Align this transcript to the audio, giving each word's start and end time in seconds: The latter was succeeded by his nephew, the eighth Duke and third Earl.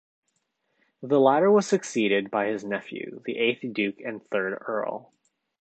The 1.03 1.19
latter 1.19 1.51
was 1.51 1.67
succeeded 1.67 2.31
by 2.31 2.47
his 2.47 2.63
nephew, 2.63 3.21
the 3.23 3.37
eighth 3.37 3.63
Duke 3.71 4.01
and 4.01 4.27
third 4.31 4.53
Earl. 4.67 5.13